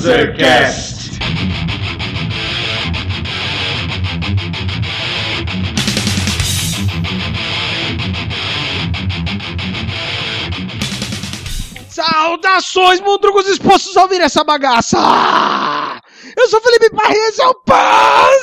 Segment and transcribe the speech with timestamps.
[0.00, 1.10] Panzercast.
[11.90, 14.96] Saudações, mundrugos expostos a ouvir essa bagaça!
[16.34, 16.88] Eu sou Felipe
[17.28, 18.39] esse é o Panzercast!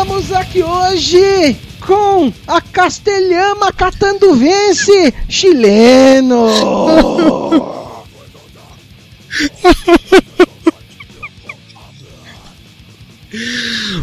[0.00, 6.46] Estamos aqui hoje com a Castelhama Catando Vence chileno.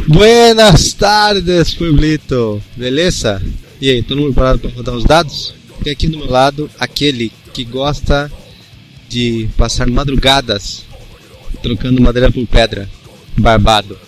[0.08, 2.62] Buenas tardes, Pueblito.
[2.75, 3.42] Beleza?
[3.81, 5.56] E aí, todo mundo parado para rodar os dados?
[5.84, 8.31] Tem aqui do meu lado aquele que gosta
[9.09, 10.86] de passar madrugadas
[11.64, 12.88] trocando madeira por pedra.
[13.36, 14.06] Barbado.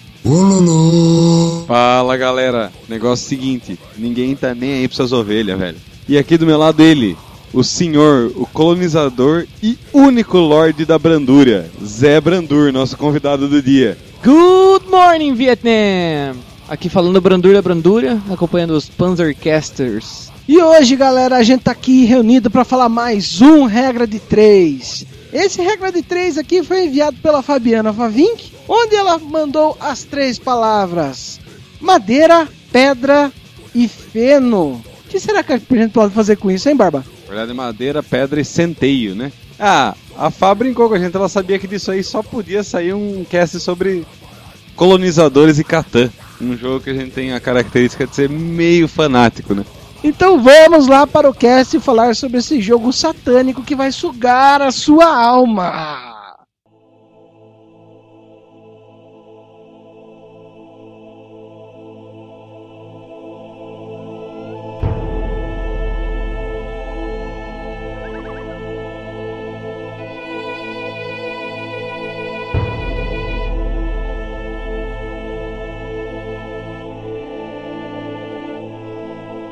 [1.67, 5.77] Fala galera, negócio seguinte, ninguém tá nem aí pra suas ovelhas, velho.
[6.07, 7.15] E aqui do meu lado ele,
[7.53, 13.97] o senhor, o colonizador e único lorde da Brandúria, Zé Brandur, nosso convidado do dia.
[14.23, 16.35] Good morning, Vietnam!
[16.67, 20.31] Aqui falando Brandura Brandura, acompanhando os Panzercasters.
[20.51, 25.05] E hoje, galera, a gente tá aqui reunido para falar mais um Regra de 3.
[25.31, 30.39] Esse Regra de 3 aqui foi enviado pela Fabiana Favink, onde ela mandou as três
[30.39, 31.39] palavras:
[31.79, 33.31] madeira, pedra
[33.75, 34.83] e feno.
[35.05, 37.05] O que será que a gente pode fazer com isso, hein, Barba?
[37.25, 39.31] Na verdade, madeira, pedra e centeio, né?
[39.59, 42.95] Ah, a Fá brincou com a gente, ela sabia que disso aí só podia sair
[42.95, 44.03] um cast sobre
[44.75, 46.09] colonizadores e Catan.
[46.41, 49.63] Um jogo que a gente tem a característica de ser meio fanático, né?
[50.03, 54.71] Então vamos lá para o cast falar sobre esse jogo satânico que vai sugar a
[54.71, 56.08] sua alma.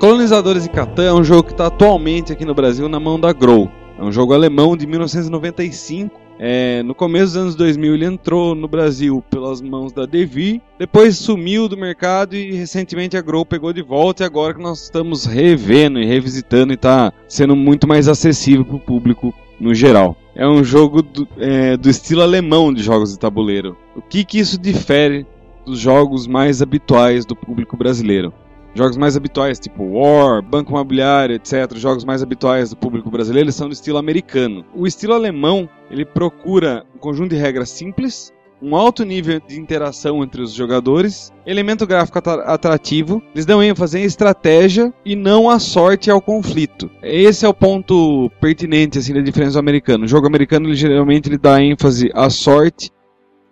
[0.08, 3.34] Colonizadores e Catan é um jogo que está atualmente aqui no Brasil na mão da
[3.34, 3.70] Grow.
[4.00, 6.18] É um jogo alemão de 1995.
[6.40, 11.18] É, no começo dos anos 2000 ele entrou no Brasil pelas mãos da Devi, depois
[11.18, 15.26] sumiu do mercado e recentemente a Grow pegou de volta e agora que nós estamos
[15.26, 20.16] revendo e revisitando e está sendo muito mais acessível para o público no geral.
[20.34, 23.76] É um jogo do, é, do estilo alemão de jogos de tabuleiro.
[23.94, 25.28] O que, que isso difere
[25.66, 28.34] dos jogos mais habituais do público brasileiro?
[28.78, 33.68] Jogos mais habituais, tipo War, Banco Imobiliário, etc., jogos mais habituais do público brasileiro, são
[33.68, 34.64] do estilo americano.
[34.76, 40.24] O estilo alemão, ele procura um conjunto de regras simples, um alto nível de interação
[40.24, 46.08] entre os jogadores, elemento gráfico atrativo, eles dão ênfase em estratégia e não à sorte
[46.08, 46.88] e ao conflito.
[47.02, 50.06] Esse é o ponto pertinente assim da diferença do americano.
[50.06, 52.92] O jogo americano ele, geralmente ele dá ênfase à sorte,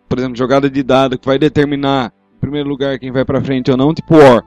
[0.07, 3.71] por exemplo, jogada de dado que vai determinar em primeiro lugar quem vai para frente
[3.71, 4.43] ou não, tipo War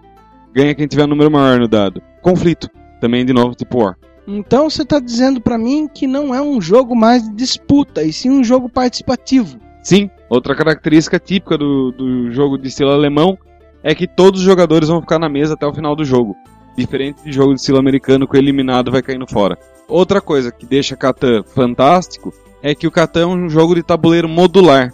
[0.58, 2.02] ganha quem tiver número maior no dado.
[2.20, 2.68] Conflito,
[3.00, 3.96] também de novo, tipo War.
[4.26, 8.12] Então você está dizendo para mim que não é um jogo mais de disputa, e
[8.12, 9.58] sim um jogo participativo.
[9.84, 13.38] Sim, outra característica típica do, do jogo de estilo alemão
[13.82, 16.34] é que todos os jogadores vão ficar na mesa até o final do jogo.
[16.76, 19.56] Diferente de jogo de estilo americano que o eliminado vai caindo fora.
[19.88, 24.28] Outra coisa que deixa Catan fantástico é que o Catan é um jogo de tabuleiro
[24.28, 24.92] modular.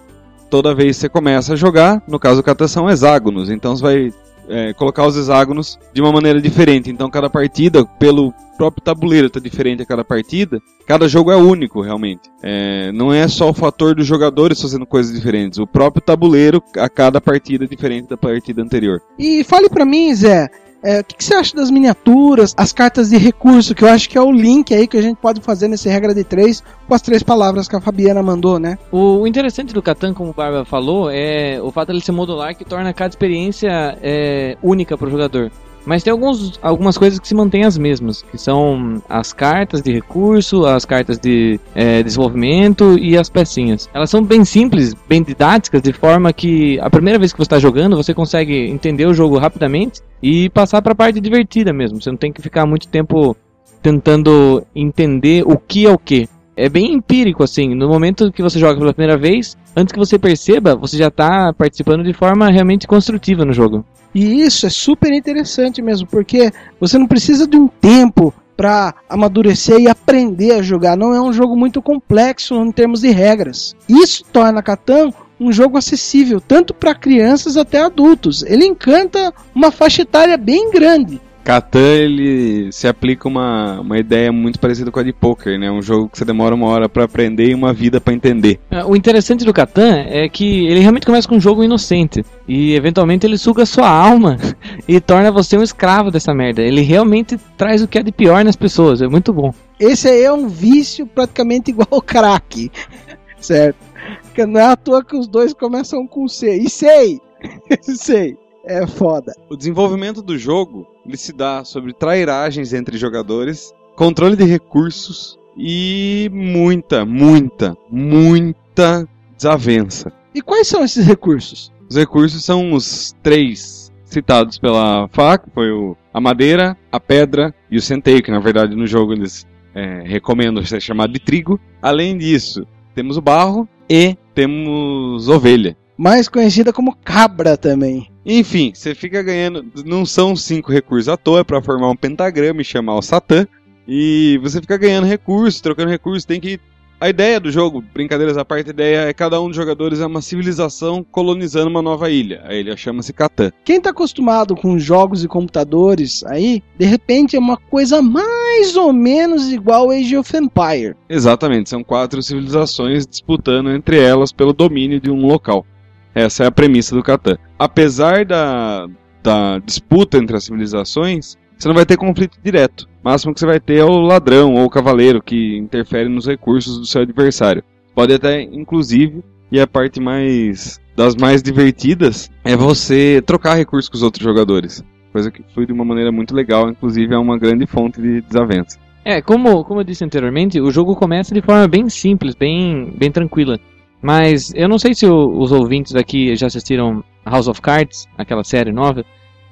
[0.51, 3.83] Toda vez que você começa a jogar, no caso do Catan são hexágonos, então você
[3.83, 4.13] vai
[4.49, 6.91] é, colocar os hexágonos de uma maneira diferente.
[6.91, 11.81] Então cada partida, pelo próprio tabuleiro tá diferente a cada partida, cada jogo é único
[11.81, 12.31] realmente.
[12.43, 16.89] É, não é só o fator dos jogadores fazendo coisas diferentes, o próprio tabuleiro a
[16.89, 19.01] cada partida é diferente da partida anterior.
[19.19, 20.49] E fale para mim, Zé,
[20.85, 24.09] é, o que, que, você acha das miniaturas, as cartas de recurso, que eu acho
[24.09, 26.95] que é o link aí que a gente pode fazer nesse regra de três com
[26.95, 28.79] as três palavras que a Fabiana mandou, né?
[28.93, 32.55] O interessante do Catan, como o Barba falou, é o fato de ele ser modular
[32.55, 35.51] que torna cada experiência é, única para o jogador.
[35.87, 39.93] Mas tem alguns, algumas coisas que se mantêm as mesmas, que são as cartas de
[39.93, 43.89] recurso, as cartas de é, desenvolvimento e as pecinhas.
[43.93, 47.59] Elas são bem simples, bem didáticas, de forma que a primeira vez que você está
[47.59, 52.01] jogando, você consegue entender o jogo rapidamente e passar para a parte divertida mesmo.
[52.01, 53.37] Você não tem que ficar muito tempo
[53.83, 56.27] tentando entender o que é o que.
[56.57, 57.75] É bem empírico, assim.
[57.75, 61.53] No momento que você joga pela primeira vez, antes que você perceba, você já está
[61.53, 63.85] participando de forma realmente construtiva no jogo.
[64.15, 69.81] E isso é super interessante mesmo, porque você não precisa de um tempo para amadurecer
[69.81, 70.97] e aprender a jogar.
[70.97, 73.75] Não é um jogo muito complexo em termos de regras.
[73.89, 78.43] Isso torna Catan um jogo acessível tanto para crianças até adultos.
[78.45, 81.21] Ele encanta uma faixa etária bem grande.
[81.45, 85.71] Catan ele se aplica uma, uma ideia muito parecida com a de poker, né?
[85.71, 88.59] Um jogo que você demora uma hora para aprender e uma vida para entender.
[88.71, 92.25] É, O interessante do Catan é que ele realmente começa com um jogo inocente.
[92.49, 94.39] E eventualmente ele suga sua alma
[94.89, 96.63] e torna você um escravo dessa merda.
[96.63, 99.03] Ele realmente traz o que é de pior nas pessoas.
[99.03, 99.53] É muito bom.
[99.79, 102.71] Esse aí é um vício praticamente igual ao crack,
[103.39, 103.77] certo?
[104.23, 106.57] Porque não é à toa que os dois começam com C.
[106.57, 107.21] E sei!
[107.83, 108.44] sei!
[108.67, 109.33] É foda.
[109.51, 116.31] O desenvolvimento do jogo ele se dá sobre trairagens entre jogadores, controle de recursos e
[116.33, 119.07] muita, muita, muita
[119.37, 120.11] desavença.
[120.35, 121.73] E quais são esses recursos?
[121.89, 127.77] Os recursos são os três citados pela FAC, foi o, a madeira, a pedra e
[127.77, 131.61] o centeio, que na verdade no jogo eles é, recomendam ser chamado de trigo.
[131.83, 135.77] Além disso, temos o barro e temos ovelha.
[135.97, 138.14] Mais conhecida como cabra também.
[138.25, 139.65] Enfim, você fica ganhando.
[139.85, 143.47] Não são cinco recursos à toa para formar um pentagrama e chamar o Satã.
[143.87, 146.25] E você fica ganhando recursos, trocando recursos.
[146.25, 146.59] Tem que.
[147.01, 150.07] A ideia do jogo, brincadeiras à parte, a ideia é cada um dos jogadores é
[150.07, 152.41] uma civilização colonizando uma nova ilha.
[152.47, 153.51] A ilha chama-se Catan.
[153.63, 158.91] Quem tá acostumado com jogos e computadores aí, de repente é uma coisa mais ou
[158.91, 160.95] menos igual Age of Empire.
[161.07, 165.67] Exatamente, são quatro civilizações disputando entre elas pelo domínio de um local.
[166.15, 167.37] Essa é a premissa do Catan.
[167.59, 168.87] Apesar da,
[169.23, 172.87] da disputa entre as civilizações, você não vai ter conflito direto.
[173.03, 176.27] O máximo que você vai ter é o ladrão ou o cavaleiro que interfere nos
[176.27, 177.65] recursos do seu adversário.
[177.95, 183.97] Pode até, inclusive, e a parte mais das mais divertidas é você trocar recursos com
[183.97, 184.85] os outros jogadores.
[185.13, 188.79] Coisa que flui de uma maneira muito legal, inclusive é uma grande fonte de desavença.
[189.05, 193.13] É, como, como eu disse anteriormente, o jogo começa de forma bem simples, bem, bem
[193.13, 193.59] tranquila.
[194.05, 198.45] Mas eu não sei se o- os ouvintes aqui já assistiram House of Cards, aquela
[198.45, 199.03] série nova,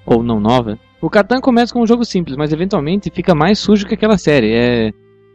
[0.04, 0.78] ou não nova.
[1.00, 4.52] O Catan começa com um jogo simples, mas eventualmente fica mais sujo que aquela série.
[4.52, 4.92] É,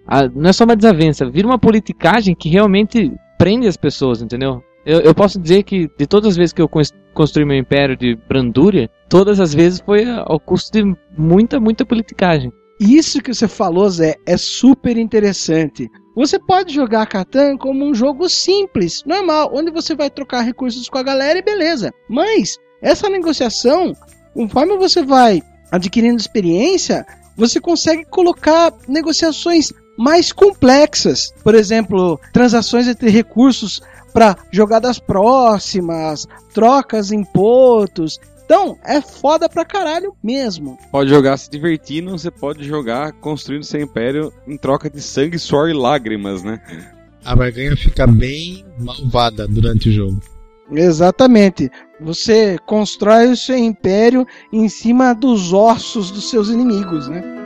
[0.08, 4.62] a- não é só uma desavença, vira uma politicagem que realmente prende as pessoas, entendeu?
[4.86, 7.98] Eu, eu posso dizer que de todas as vezes que eu cons- construí meu império
[7.98, 12.54] de Brandúria, todas as vezes foi ao custo de muita, muita politicagem.
[12.80, 15.90] Isso que você falou, Zé, é super interessante.
[16.16, 20.98] Você pode jogar Catan como um jogo simples, normal, onde você vai trocar recursos com
[20.98, 21.92] a galera e beleza.
[22.10, 23.94] Mas essa negociação,
[24.34, 25.42] conforme você vai
[25.72, 31.32] adquirindo experiência, você consegue colocar negociações mais complexas.
[31.44, 33.82] Por exemplo, transações entre recursos
[34.14, 38.20] para jogadas próximas, trocas em pontos.
[38.48, 40.78] Então, é foda pra caralho mesmo.
[40.90, 45.70] Pode jogar se divertindo, você pode jogar construindo seu império em troca de sangue, suor
[45.70, 46.62] e lágrimas, né?
[47.26, 50.22] A barganha fica bem malvada durante o jogo.
[50.72, 51.70] Exatamente.
[52.00, 57.37] Você constrói o seu império em cima dos ossos dos seus inimigos, né?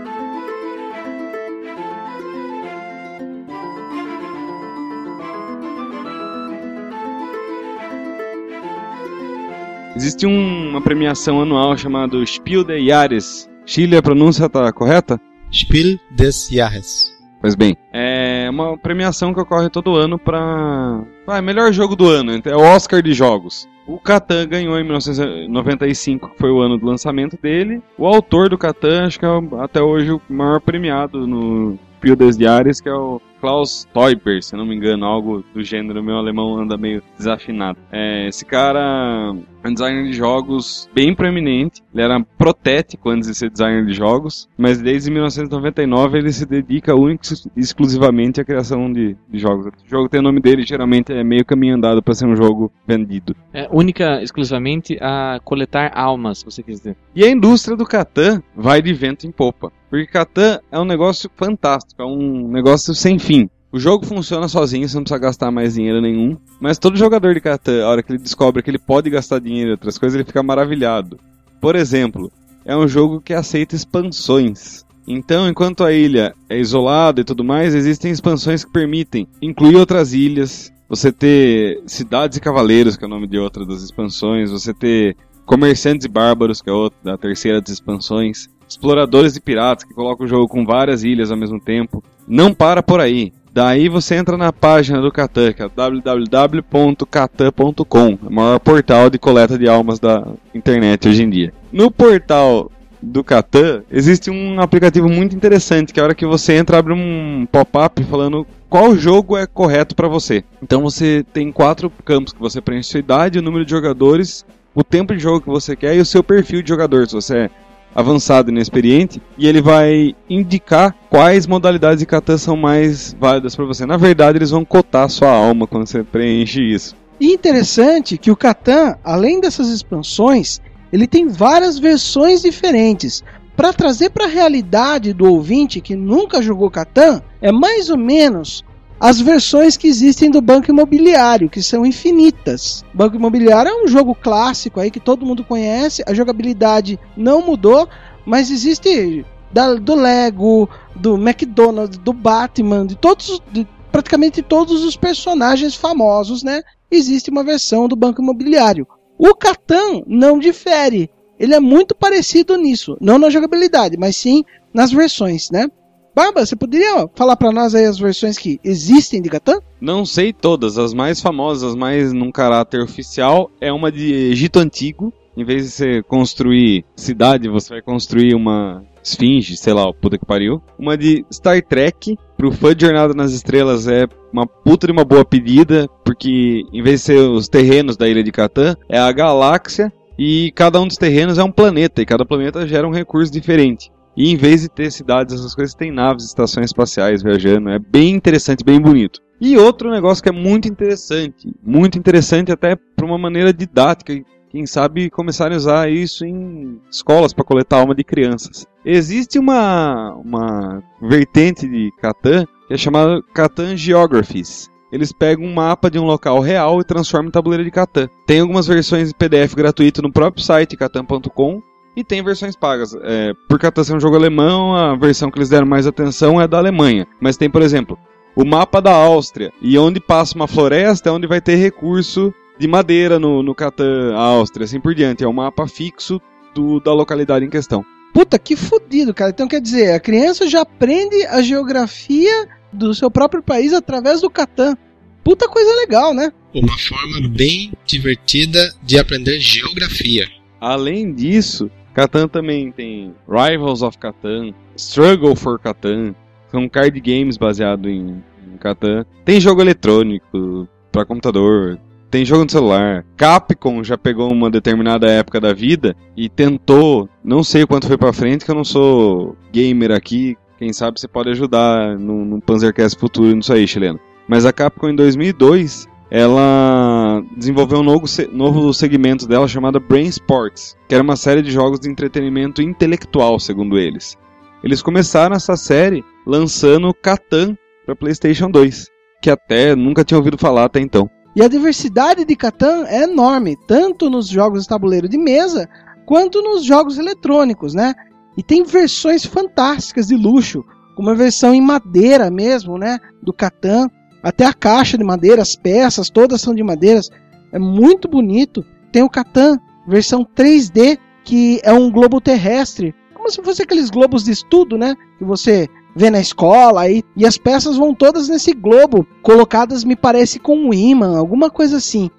[10.02, 13.48] Existe um- uma premiação anual chamada Spiel des Jahres.
[13.68, 15.22] Chile, a pronúncia tá correta?
[15.54, 17.12] Spiel des Jahres.
[17.40, 21.04] Pois bem, é uma premiação que ocorre todo ano pra.
[21.28, 23.70] Ah, melhor jogo do ano, é o Oscar de jogos.
[23.86, 27.80] O Catan ganhou em 1995, que foi o ano do lançamento dele.
[27.96, 29.30] O autor do Catan, acho que é
[29.60, 34.56] até hoje o maior premiado no Pio des Jahres, que é o Klaus Teuber, se
[34.56, 36.04] não me engano, algo do gênero.
[36.04, 37.80] Meu alemão anda meio desafinado.
[37.92, 39.34] É, esse cara
[39.64, 41.82] é um designer de jogos bem proeminente.
[41.94, 46.96] Ele era protético antes de ser designer de jogos, mas desde 1999 ele se dedica
[46.96, 47.24] única
[47.58, 49.66] e exclusivamente à criação de, de jogos.
[49.66, 52.72] O jogo tem o nome dele, geralmente é meio caminho andado para ser um jogo
[52.88, 53.36] vendido.
[53.52, 56.96] É, única, exclusivamente, a coletar almas, se você quiser.
[57.16, 59.72] E a indústria do Catan vai de vento em popa.
[59.92, 63.31] Porque Catan é um negócio fantástico, é um negócio sem fim.
[63.72, 66.38] O jogo funciona sozinho, você não precisa gastar mais dinheiro nenhum.
[66.60, 69.70] Mas todo jogador de Catan, a hora que ele descobre que ele pode gastar dinheiro
[69.70, 71.18] em outras coisas, ele fica maravilhado.
[71.62, 72.30] Por exemplo,
[72.66, 74.84] é um jogo que aceita expansões.
[75.08, 80.14] Então, enquanto a ilha é isolada e tudo mais, existem expansões que permitem incluir outras
[80.14, 84.74] ilhas, você ter cidades e cavaleiros, que é o nome de outra das expansões, você
[84.74, 89.94] ter comerciantes e bárbaros, que é outra da terceira das expansões, exploradores e piratas, que
[89.94, 92.04] colocam o jogo com várias ilhas ao mesmo tempo.
[92.28, 93.32] Não para por aí.
[93.54, 99.58] Daí você entra na página do Catan, que é www.catan.com, o maior portal de coleta
[99.58, 101.54] de almas da internet hoje em dia.
[101.70, 106.54] No portal do Catan, existe um aplicativo muito interessante, que é a hora que você
[106.54, 110.46] entra, abre um pop-up falando qual jogo é correto para você.
[110.64, 114.82] Então você tem quatro campos que você preenche sua idade, o número de jogadores, o
[114.82, 117.50] tempo de jogo que você quer e o seu perfil de jogador, se você é
[117.94, 123.66] avançado e inexperiente, e ele vai indicar quais modalidades de Catan são mais válidas para
[123.66, 123.86] você.
[123.86, 126.96] Na verdade, eles vão cotar sua alma quando você preenche isso.
[127.20, 130.60] E interessante que o Catan, além dessas expansões,
[130.92, 133.24] ele tem várias versões diferentes.
[133.56, 138.64] Para trazer para a realidade do ouvinte que nunca jogou Catan, é mais ou menos
[139.02, 142.86] as versões que existem do Banco Imobiliário, que são infinitas.
[142.94, 147.90] Banco Imobiliário é um jogo clássico aí que todo mundo conhece, a jogabilidade não mudou,
[148.24, 154.96] mas existe da, do Lego, do McDonald's, do Batman, de todos, de praticamente todos os
[154.96, 156.62] personagens famosos, né?
[156.92, 158.88] Existe uma versão do Banco Imobiliário.
[159.18, 161.10] O Catan não difere.
[161.40, 165.66] Ele é muito parecido nisso, não na jogabilidade, mas sim nas versões, né?
[166.14, 169.60] Barba, você poderia falar para nós aí as versões que existem de Catan?
[169.80, 175.14] Não sei todas, as mais famosas, mais num caráter oficial, é uma de Egito Antigo.
[175.38, 180.26] Em vez de você construir cidade, você vai construir uma esfinge, sei lá, puta que
[180.26, 180.62] pariu.
[180.78, 185.06] Uma de Star Trek, pro fã de Jornada nas Estrelas é uma puta de uma
[185.06, 189.12] boa pedida, porque em vez de ser os terrenos da ilha de Catan, é a
[189.12, 193.32] galáxia e cada um dos terrenos é um planeta, e cada planeta gera um recurso
[193.32, 193.90] diferente.
[194.16, 197.70] E em vez de ter cidades, essas coisas, tem naves, estações espaciais viajando.
[197.70, 199.20] É bem interessante, bem bonito.
[199.40, 204.14] E outro negócio que é muito interessante, muito interessante até por uma maneira didática,
[204.52, 208.68] quem sabe começarem a usar isso em escolas para coletar alma de crianças.
[208.86, 214.70] Existe uma, uma vertente de Catan que é chamada Catan Geographies.
[214.92, 218.10] Eles pegam um mapa de um local real e transformam em tabuleiro de Catan.
[218.28, 221.62] Tem algumas versões em PDF gratuito no próprio site catan.com
[221.96, 222.96] e tem versões pagas.
[223.02, 226.48] É, por Catan ser um jogo alemão, a versão que eles deram mais atenção é
[226.48, 227.08] da Alemanha.
[227.20, 227.98] Mas tem, por exemplo,
[228.36, 232.68] o mapa da Áustria e onde passa uma floresta é onde vai ter recurso de
[232.68, 235.24] madeira no, no Catan Áustria, assim por diante.
[235.24, 236.22] É um mapa fixo
[236.54, 237.84] do, da localidade em questão.
[238.14, 239.32] Puta, que fodido, cara.
[239.32, 244.30] Então quer dizer, a criança já aprende a geografia do seu próprio país através do
[244.30, 244.76] Catan.
[245.24, 246.32] Puta coisa legal, né?
[246.54, 250.28] Uma forma bem divertida de aprender geografia.
[250.60, 256.16] Além disso, Catan também tem Rivals of Catan, Struggle for Catan,
[256.50, 259.06] são card games baseados em, em Catan.
[259.26, 261.80] Tem jogo eletrônico para computador,
[262.10, 263.06] tem jogo no celular.
[263.16, 268.12] Capcom já pegou uma determinada época da vida e tentou, não sei quanto foi para
[268.12, 270.38] frente, que eu não sou gamer aqui.
[270.60, 274.00] Quem sabe você pode ajudar no, no Panzercast futuro nisso aí, chileno.
[274.28, 276.91] Mas a Capcom em 2002 ela
[277.36, 281.80] desenvolveu um novo, novo segmento dela chamado Brain Sports, que era uma série de jogos
[281.80, 284.18] de entretenimento intelectual, segundo eles.
[284.64, 288.88] Eles começaram essa série lançando Catan para PlayStation 2,
[289.22, 291.10] que até nunca tinha ouvido falar até então.
[291.36, 295.68] E a diversidade de Catan é enorme, tanto nos jogos de tabuleiro de mesa,
[296.06, 297.94] quanto nos jogos eletrônicos, né?
[298.38, 300.64] E tem versões fantásticas de luxo,
[300.96, 303.00] como a versão em madeira mesmo, né?
[303.24, 303.90] Do Catan.
[304.24, 307.10] Até a caixa de madeira, as peças, todas são de madeiras.
[307.52, 308.66] É muito bonito.
[308.92, 312.94] Tem o Catan, versão 3D, que é um globo terrestre.
[313.14, 314.96] Como se fosse aqueles globos de estudo, né?
[315.18, 319.96] Que você vê na escola aí, e as peças vão todas nesse globo, colocadas, me
[319.96, 322.10] parece, com um imã, alguma coisa assim.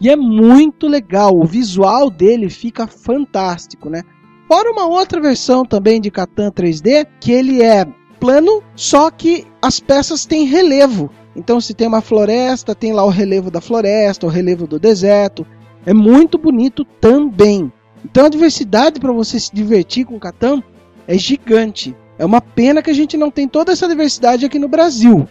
[0.00, 4.02] E é muito legal, o visual dele fica fantástico, né?
[4.48, 7.86] Fora uma outra versão também de Catan 3D, que ele é
[8.20, 11.10] plano, só que as peças têm relevo.
[11.34, 15.46] Então, se tem uma floresta, tem lá o relevo da floresta, o relevo do deserto.
[15.86, 17.72] É muito bonito também.
[18.04, 20.62] Então, a diversidade para você se divertir com Catan
[21.06, 21.96] é gigante.
[22.18, 25.26] É uma pena que a gente não tem toda essa diversidade aqui no Brasil,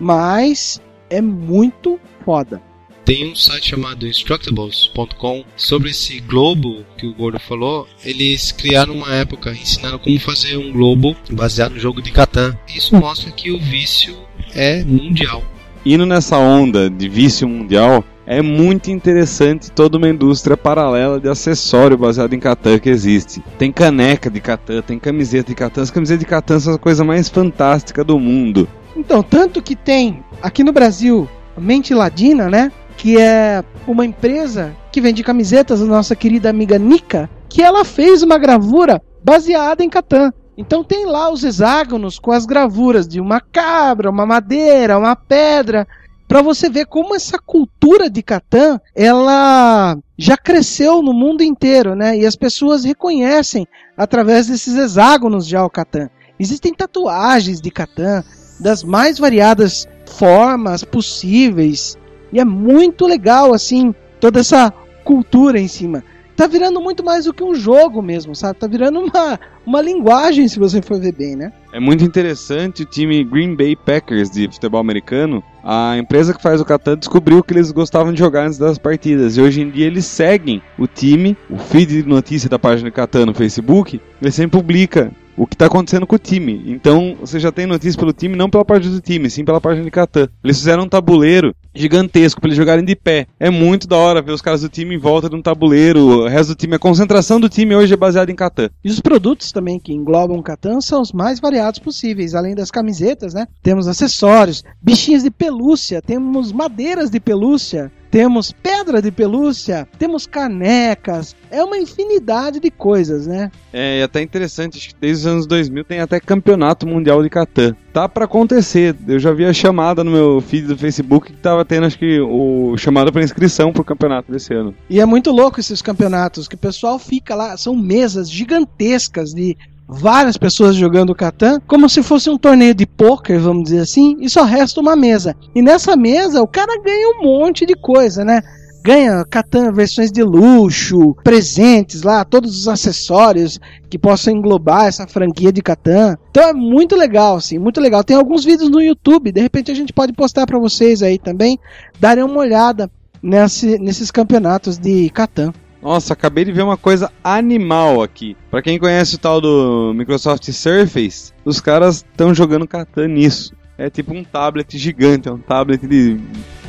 [0.00, 2.60] mas é muito foda.
[3.04, 7.86] Tem um site chamado Instructables.com sobre esse globo que o Gordo falou.
[8.02, 12.58] Eles criaram uma época, ensinaram como fazer um globo baseado no jogo de Catan.
[12.74, 14.16] Isso mostra que o vício
[14.54, 15.42] é mundial.
[15.84, 21.98] Indo nessa onda de vício mundial, é muito interessante toda uma indústria paralela de acessório
[21.98, 23.42] baseado em Catan que existe.
[23.58, 25.82] Tem caneca de Catan, tem camiseta de Catan.
[25.82, 28.66] As camisetas de Catan são a coisa mais fantástica do mundo.
[28.96, 32.72] Então, tanto que tem aqui no Brasil a Mente Ladina, né?
[32.96, 38.22] Que é uma empresa que vende camisetas da nossa querida amiga Nika, que ela fez
[38.22, 40.32] uma gravura baseada em Catan.
[40.56, 45.86] Então tem lá os hexágonos com as gravuras de uma cabra, uma madeira, uma pedra
[46.26, 52.16] para você ver como essa cultura de Catan, ela já cresceu no mundo inteiro, né?
[52.16, 56.08] E as pessoas reconhecem através desses hexágonos o Catan.
[56.38, 58.24] Existem tatuagens de Catan
[58.58, 61.96] das mais variadas formas possíveis.
[62.32, 64.72] E é muito legal, assim, toda essa
[65.04, 66.02] cultura em cima.
[66.36, 68.58] Tá virando muito mais do que um jogo mesmo, sabe?
[68.58, 71.52] Tá virando uma, uma linguagem, se você for ver bem, né?
[71.72, 75.42] É muito interessante o time Green Bay Packers de futebol americano.
[75.62, 79.36] A empresa que faz o Catan descobriu que eles gostavam de jogar antes das partidas.
[79.36, 83.26] E hoje em dia eles seguem o time, o feed de notícia da página Catan
[83.26, 84.00] no Facebook.
[84.20, 86.62] Ele sempre publica o que está acontecendo com o time.
[86.66, 89.84] Então, você já tem notícia pelo time, não pela parte do time, sim pela página
[89.84, 90.28] de Catan.
[90.42, 93.26] Eles fizeram um tabuleiro gigantesco para eles jogarem de pé.
[93.38, 96.28] É muito da hora ver os caras do time em volta de um tabuleiro, o
[96.28, 98.70] resto do time, a concentração do time hoje é baseada em Catan.
[98.84, 103.34] E os produtos também que englobam Catan são os mais variados possíveis, além das camisetas,
[103.34, 103.46] né?
[103.62, 111.34] Temos acessórios, bichinhos de pelúcia, temos madeiras de pelúcia, temos pedra de pelúcia, temos canecas,
[111.50, 113.50] é uma infinidade de coisas, né?
[113.72, 117.28] É, e até interessante, acho que desde os anos 2000 tem até campeonato mundial de
[117.28, 117.74] Catan.
[117.92, 121.64] Tá para acontecer, eu já vi a chamada no meu feed do Facebook que tava
[121.64, 124.72] tendo, acho que, o chamado para inscrição pro campeonato desse ano.
[124.88, 129.56] E é muito louco esses campeonatos, que o pessoal fica lá, são mesas gigantescas de
[129.88, 134.28] várias pessoas jogando Catan, como se fosse um torneio de poker, vamos dizer assim, e
[134.28, 135.36] só resta uma mesa.
[135.54, 138.42] E nessa mesa o cara ganha um monte de coisa, né?
[138.82, 145.50] Ganha Catan versões de luxo, presentes lá, todos os acessórios que possam englobar essa franquia
[145.50, 146.16] de Catan.
[146.30, 148.04] Então é muito legal, assim, muito legal.
[148.04, 151.58] Tem alguns vídeos no YouTube, de repente a gente pode postar para vocês aí também,
[151.98, 152.90] darem uma olhada
[153.22, 155.52] nesse, nesses campeonatos de Catan.
[155.84, 158.34] Nossa, acabei de ver uma coisa animal aqui.
[158.50, 163.54] Para quem conhece o tal do Microsoft Surface, os caras estão jogando Catan nisso.
[163.76, 166.18] É tipo um tablet gigante, é um tablet de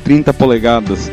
[0.04, 1.10] 30 polegadas.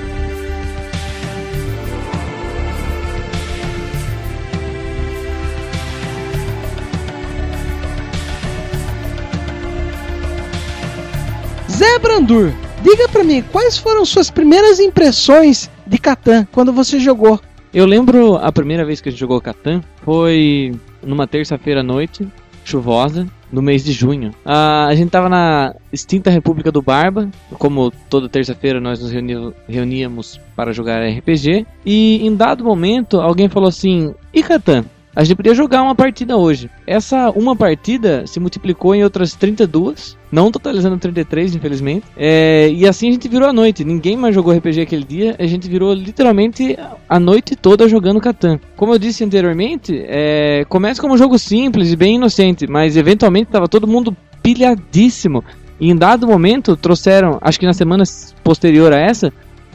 [11.72, 12.52] Zé Brandur,
[12.84, 17.40] diga para mim, quais foram suas primeiras impressões de Catan quando você jogou?
[17.74, 22.28] Eu lembro a primeira vez que a gente jogou Catan foi numa terça-feira à noite,
[22.64, 24.32] chuvosa, no mês de junho.
[24.46, 29.12] Ah, a gente tava na extinta República do Barba, como toda terça-feira nós nos
[29.68, 35.38] reuníamos para jogar RPG, e em dado momento alguém falou assim: "E Catan?" A gente
[35.38, 36.72] podia jogar uma partida hoje.
[36.88, 42.06] Essa uma partida se multiplicou em outras 32, não totalizando 33, infelizmente.
[42.18, 43.84] É, e assim a gente virou a noite.
[43.84, 45.36] Ninguém mais jogou RPG aquele dia.
[45.38, 46.76] A gente virou literalmente
[47.08, 48.60] a noite toda jogando Catan.
[48.76, 53.50] Como eu disse anteriormente, é, começa como um jogo simples e bem inocente, mas eventualmente
[53.50, 55.44] estava todo mundo pilhadíssimo.
[55.80, 58.04] E em dado momento trouxeram, acho que na semana
[58.44, 59.32] posterior a essa,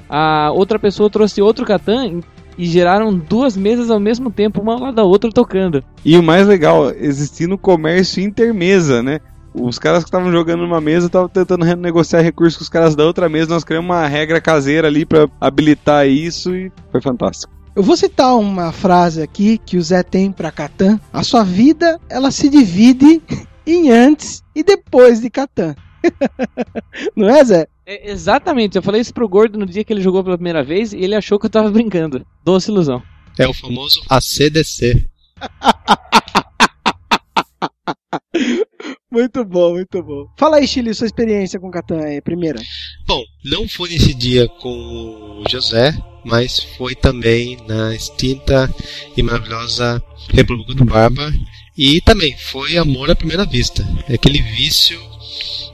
[0.09, 2.21] a outra pessoa trouxe outro Catan
[2.59, 5.83] e geraram duas mesas ao mesmo tempo, uma lá da outra tocando.
[6.05, 9.21] E o mais legal, existindo comércio intermesa, né?
[9.55, 13.05] Os caras que estavam jogando numa mesa estavam tentando renegociar recursos com os caras da
[13.05, 13.55] outra mesa.
[13.55, 17.53] Nós criamos uma regra caseira ali para habilitar isso e foi fantástico.
[17.75, 20.99] Eu vou citar uma frase aqui que o Zé tem para Catan.
[21.13, 23.23] A sua vida, ela se divide
[23.67, 25.75] em antes e depois de Catan.
[27.17, 27.69] Não é, Zé?
[27.91, 30.93] É, exatamente, eu falei isso pro Gordo no dia que ele jogou pela primeira vez
[30.93, 32.23] e ele achou que eu tava brincando.
[32.45, 33.03] Doce ilusão.
[33.39, 35.07] É o famoso ACDC.
[39.11, 40.27] muito bom, muito bom.
[40.37, 42.61] Fala aí, Chile, sua experiência com Catan aí, primeira.
[43.07, 45.97] Bom, não foi nesse dia com o José,
[46.27, 48.71] mas foi também na extinta
[49.17, 51.33] e maravilhosa República do Barba.
[51.75, 53.83] E também foi amor à primeira vista.
[54.11, 55.01] É aquele vício,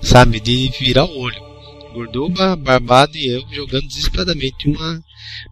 [0.00, 1.43] sabe, de virar o olho.
[1.94, 5.00] Gorduba, Barbado e eu jogando desesperadamente uma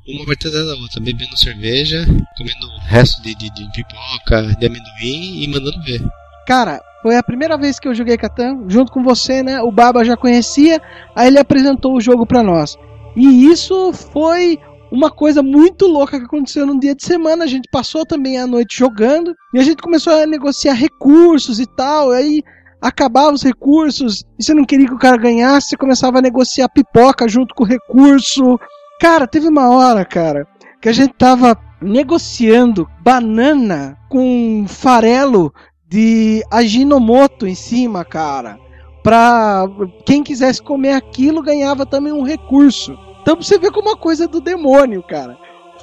[0.06, 2.04] uma partida da outra, bebendo cerveja,
[2.36, 6.02] comendo resto de, de, de, pipoca, de amendoim e mandando ver.
[6.46, 9.60] Cara, foi a primeira vez que eu joguei Catan, junto com você, né?
[9.62, 10.80] O Baba já conhecia,
[11.14, 12.76] aí ele apresentou o jogo para nós.
[13.16, 14.58] E isso foi
[14.90, 17.44] uma coisa muito louca que aconteceu num dia de semana.
[17.44, 21.66] A gente passou também a noite jogando e a gente começou a negociar recursos e
[21.66, 22.10] tal.
[22.10, 22.42] Aí
[22.82, 26.68] acabava os recursos e você não queria que o cara ganhasse, você começava a negociar
[26.68, 28.58] pipoca junto com o recurso.
[29.00, 30.46] Cara, teve uma hora, cara,
[30.80, 35.52] que a gente tava negociando banana com farelo
[35.88, 38.58] de aginomoto em cima, cara.
[39.02, 39.64] Pra
[40.04, 42.96] quem quisesse comer aquilo ganhava também um recurso.
[43.20, 45.36] Então você ver como uma coisa do demônio, cara.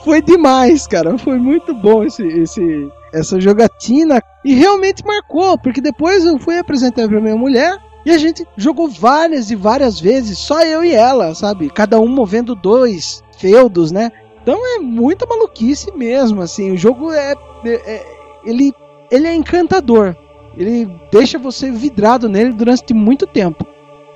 [0.03, 1.17] Foi demais, cara.
[1.17, 4.21] Foi muito bom esse, esse, essa jogatina.
[4.43, 7.77] E realmente marcou, porque depois eu fui apresentar pra minha mulher.
[8.05, 11.69] E a gente jogou várias e várias vezes, só eu e ela, sabe?
[11.69, 14.09] Cada um movendo dois feudos, né?
[14.41, 16.71] Então é muita maluquice mesmo, assim.
[16.71, 17.33] O jogo é,
[17.65, 18.05] é, é
[18.45, 18.73] ele,
[19.11, 20.15] ele é encantador.
[20.57, 23.65] Ele deixa você vidrado nele durante muito tempo.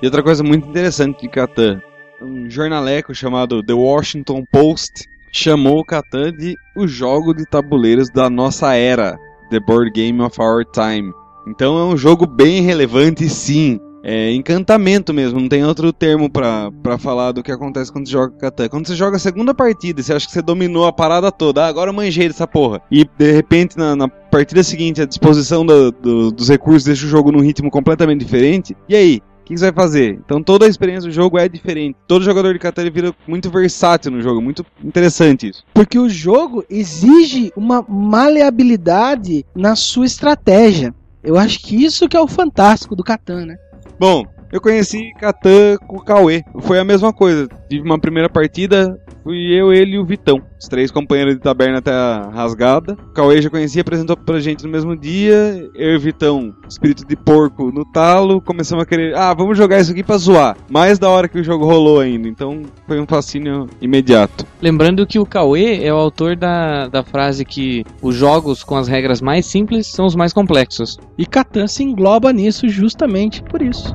[0.02, 1.80] E outra coisa muito interessante de Catan,
[2.20, 8.30] um jornaleco chamado The Washington Post chamou o Catan de o jogo de tabuleiros da
[8.30, 9.18] nossa era,
[9.50, 11.12] The Board Game of Our Time.
[11.46, 13.80] Então é um jogo bem relevante, sim.
[14.06, 18.36] É encantamento mesmo, não tem outro termo para falar do que acontece quando você joga
[18.36, 18.68] Catan.
[18.68, 21.68] Quando você joga a segunda partida, você acha que você dominou a parada toda, ah,
[21.68, 22.82] agora eu manjei dessa porra.
[22.90, 27.08] E de repente, na, na partida seguinte, a disposição do, do, dos recursos deixa o
[27.08, 28.76] jogo num ritmo completamente diferente.
[28.88, 29.22] E aí?
[29.44, 30.18] O que você vai fazer?
[30.24, 31.98] Então toda a experiência do jogo é diferente.
[32.08, 35.62] Todo jogador de Catan vira muito versátil no jogo, muito interessante isso.
[35.74, 40.94] Porque o jogo exige uma maleabilidade na sua estratégia.
[41.22, 43.58] Eu acho que isso que é o fantástico do Catan, né?
[43.98, 46.42] Bom, eu conheci Catan com o Cauê.
[46.60, 47.48] Foi a mesma coisa.
[47.68, 50.40] Tive uma primeira partida, fui eu, ele e o Vitão.
[50.60, 52.92] Os três companheiros de taberna até a rasgada.
[52.92, 55.68] O Cauê já conhecia, apresentou pra gente no mesmo dia.
[55.74, 59.16] Eu e o Vitão, espírito de porco no talo, começamos a querer.
[59.16, 60.56] Ah, vamos jogar isso aqui pra zoar.
[60.70, 62.28] Mais da hora que o jogo rolou ainda.
[62.28, 64.46] Então foi um fascínio imediato.
[64.60, 68.88] Lembrando que o Cauê é o autor da, da frase que os jogos com as
[68.88, 70.98] regras mais simples são os mais complexos.
[71.18, 73.94] E Catan se engloba nisso justamente por isso.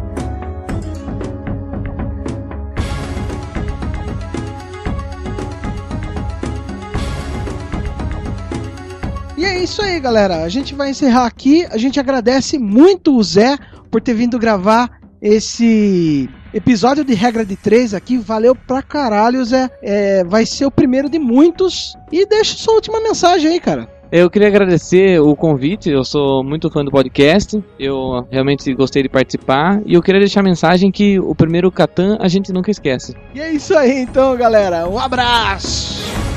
[9.40, 10.44] E é isso aí, galera.
[10.44, 11.66] A gente vai encerrar aqui.
[11.72, 13.58] A gente agradece muito o Zé
[13.90, 18.18] por ter vindo gravar esse episódio de regra de três aqui.
[18.18, 19.70] Valeu pra caralho, Zé.
[19.82, 21.96] É, vai ser o primeiro de muitos.
[22.12, 23.88] E deixa sua última mensagem aí, cara.
[24.12, 29.08] Eu queria agradecer o convite, eu sou muito fã do podcast, eu realmente gostei de
[29.08, 33.16] participar e eu queria deixar a mensagem que o primeiro Catan a gente nunca esquece.
[33.34, 34.90] E é isso aí então, galera.
[34.90, 36.29] Um abraço!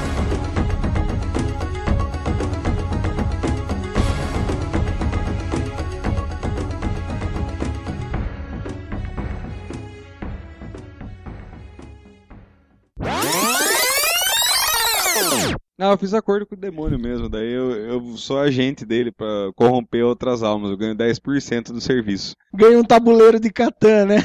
[15.83, 19.51] Não, eu fiz acordo com o demônio mesmo, daí eu, eu sou agente dele pra
[19.57, 22.37] corromper outras almas, eu ganho 10% do serviço.
[22.55, 24.18] Ganha um tabuleiro de Catan, né?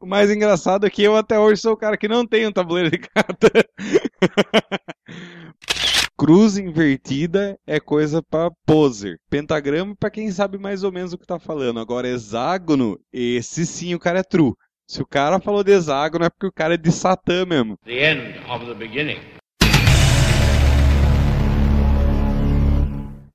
[0.00, 2.52] O mais engraçado é que eu até hoje sou o cara que não tem um
[2.52, 3.48] tabuleiro de Catan.
[6.16, 9.18] Cruz invertida é coisa pra poser.
[9.28, 11.80] Pentagrama pra quem sabe mais ou menos o que tá falando.
[11.80, 14.52] Agora, hexágono, esse sim o cara é true.
[14.86, 17.76] Se o cara falou de hexágono é porque o cara é de Satã mesmo.
[17.84, 19.41] The end of the beginning.